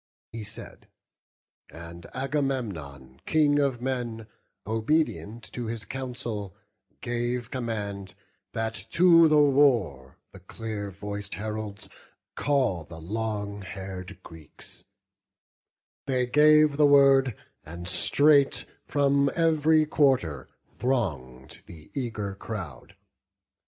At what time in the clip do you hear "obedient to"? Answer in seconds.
4.65-5.67